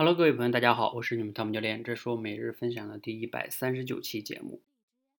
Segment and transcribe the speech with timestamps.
[0.00, 4.62] Hello，各位朋友，大家好，我是你们汤姆教练，这是我每日分享的第一百三十九期节目。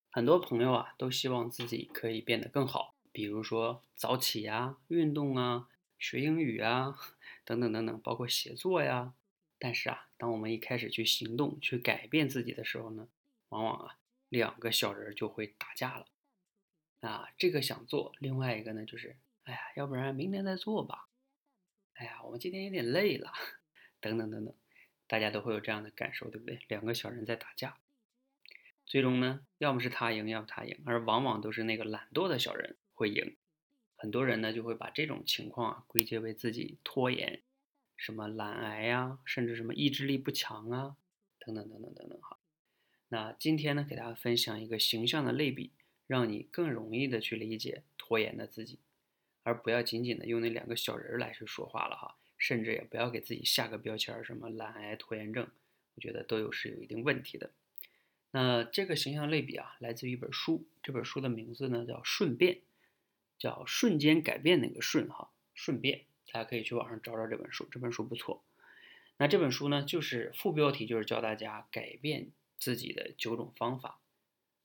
[0.10, 6.96] 很多朋友啊，都希望自己可以变得更好，比如说早起呀、运动啊、学英语啊，
[7.44, 9.14] 等等等等，包括写作呀。
[9.58, 13.10] 但是啊，当我们一开始去行动、去改变自己的时候呢，
[13.50, 13.98] 往往啊，
[14.30, 16.06] 两个小人就会打架了。
[17.02, 21.10] 啊，这个想做，另外一个呢，就是，哎呀，要不然明天再做吧。
[21.96, 23.34] 哎呀，我们今天有点累了，
[24.00, 24.56] 等等等等。
[25.10, 26.60] 大家都会有这样的感受，对不对？
[26.68, 27.78] 两个小人在打架，
[28.86, 33.36] 最终呢，要么是他赢，要么他赢，而往往都是那个懒惰的小人会赢。
[33.96, 37.42] 很多人呢就会把这种情况啊归结为自己拖延，
[37.98, 40.96] 什么懒癌呀，甚至什么意志力不强啊，
[41.40, 42.38] 等等等等等等哈。
[43.08, 45.72] 那今天呢，给大家分享一个形象的类比，
[46.06, 48.78] 让你更容易的去理解拖延的自己，
[49.42, 52.19] 而不要仅仅的用那两个小人来去说话了哈。
[52.40, 55.48] 甚至也不要给自己下个标签儿，什么懒癌、拖延症，
[55.94, 57.52] 我觉得都有是有一定问题的。
[58.32, 62.56] 那这个形象类比啊，来自于一本书，这本书的名字呢叫《顺便》，
[63.38, 68.44] 叫瞬间改变那个顺哈，顺便，大家可以去网上找找这本书，这本书不错。
[69.18, 74.00] 那这本书呢，就是副标题就是教大家改变自己的九种方法，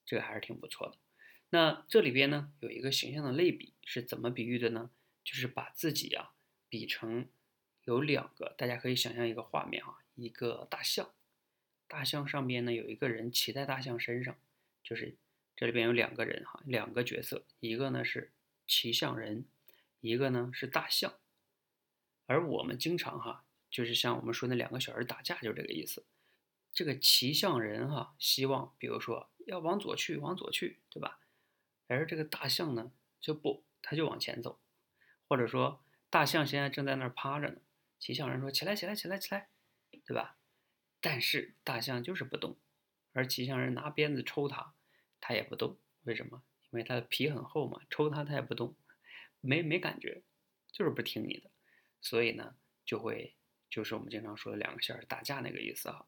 [0.07, 0.97] 这个还是挺不错的。
[1.51, 4.91] 那这里边呢有一个形象的类比是怎么比喻的呢？
[5.25, 6.33] 就是把自己啊
[6.69, 7.27] 比成。
[7.85, 11.11] 有两个，大家可以想象一个画面啊，一个大象，
[11.87, 14.37] 大象上边呢有一个人骑在大象身上，
[14.83, 15.15] 就是
[15.55, 18.33] 这里边有两个人哈，两个角色，一个呢是
[18.67, 19.45] 骑象人，
[20.01, 21.15] 一个呢是大象。
[22.27, 26.05] 而我们经常哈，就是像我们说那两个小人打架，就是这个意思。
[26.73, 31.21] 这个骑象人哈，希望比如说要往左去，往左去，对吧？
[31.87, 34.59] 而这个大象呢就不，他就往前走，
[35.29, 37.57] 或者说大象现在正在那儿趴着呢。
[38.05, 39.49] 骑象人说：“起来，起来，起来，起来，
[40.05, 40.37] 对吧？”
[41.01, 42.59] 但是大象就是不动，
[43.15, 44.75] 而骑象人拿鞭子抽它，
[45.23, 45.81] 它也不动。
[46.03, 46.43] 为什么？
[46.71, 48.77] 因为它的皮很厚嘛，抽它它也不动，
[49.41, 50.23] 没没感觉，
[50.71, 51.51] 就是不听你的。
[52.03, 52.55] 所以呢，
[52.85, 53.37] 就会
[53.71, 56.05] 就是我们经常说的两个线打架那个意思啊。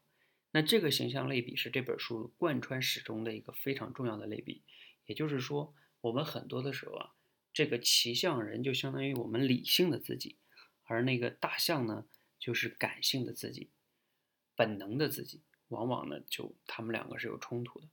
[0.51, 4.63] 那这个形象类比是这本书贯穿始终的一个非常重要的类比。
[5.07, 7.15] 也就是说，我们很多的时候啊，
[7.51, 10.37] 这个骑象人就相当于我们理性的自己。
[10.87, 12.05] 而那个大象呢，
[12.39, 13.69] 就是感性的自己，
[14.55, 17.87] 本能的自己，往往呢，就他们两个是有冲突的。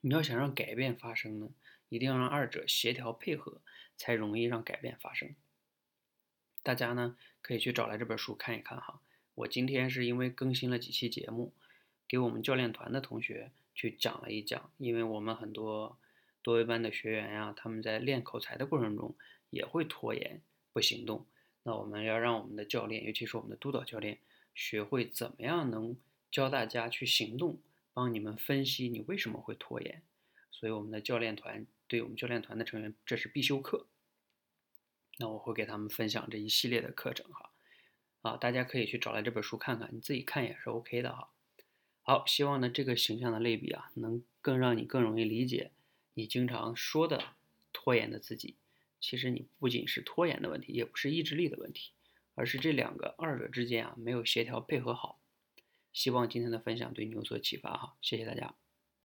[0.00, 1.50] 你要想让改变发生呢，
[1.88, 3.60] 一定要让二者协调配合，
[3.96, 5.36] 才容易让改变发生。
[6.62, 9.00] 大家呢可以去找来这本书看一看哈。
[9.34, 11.52] 我今天是因为更新了几期节目，
[12.06, 15.98] 给我们教练团的同学去讲了一讲，因为我们很多
[16.42, 19.16] 多维班的学员呀，他们在练口才的过程中
[19.50, 20.42] 也会拖延
[20.72, 21.26] 不行动。
[21.64, 24.18] 那我们要让我们的教练，尤其是我们的督导教练，
[24.54, 25.96] 学会怎么样能
[26.30, 27.58] 教大家去行动，
[27.92, 30.02] 帮你们分析你为什么会拖延。
[30.50, 33.86] 所以我们的教练团，对我们教练团的成员，这是必修课。
[35.18, 37.50] 那我会给他们分享这一系列的课程哈，
[38.22, 41.30] 啊，大家可以去找来这本书看看，你自己看也是 OK 的哈。
[42.02, 45.70] 好，希望呢这个形象的类比啊，能更让你更容易理解
[46.14, 47.22] 你经常说的
[47.72, 48.56] 拖延的自己。
[49.02, 51.90] 其实你不仅是拖延的问题，也不是意志力的问题，
[52.34, 55.20] 而是这两个二者之间啊没有协调配合好。
[55.92, 58.54] 希望今天的分享对你有所启发哈，谢谢大家。